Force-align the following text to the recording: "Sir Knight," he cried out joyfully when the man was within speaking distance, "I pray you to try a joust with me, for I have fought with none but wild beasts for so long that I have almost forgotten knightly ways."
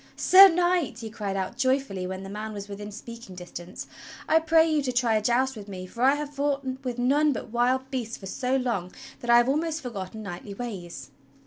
"Sir 0.15 0.47
Knight," 0.49 0.97
he 0.97 1.11
cried 1.11 1.37
out 1.37 1.57
joyfully 1.57 2.07
when 2.07 2.23
the 2.23 2.27
man 2.29 2.53
was 2.53 2.67
within 2.67 2.91
speaking 2.91 3.35
distance, 3.35 3.85
"I 4.27 4.39
pray 4.39 4.67
you 4.67 4.81
to 4.81 4.91
try 4.91 5.13
a 5.13 5.21
joust 5.21 5.55
with 5.55 5.67
me, 5.67 5.85
for 5.85 6.01
I 6.01 6.15
have 6.15 6.33
fought 6.33 6.65
with 6.83 6.97
none 6.97 7.33
but 7.33 7.51
wild 7.51 7.91
beasts 7.91 8.17
for 8.17 8.25
so 8.25 8.55
long 8.55 8.91
that 9.19 9.29
I 9.29 9.37
have 9.37 9.47
almost 9.47 9.79
forgotten 9.79 10.23
knightly 10.23 10.55
ways." 10.55 11.11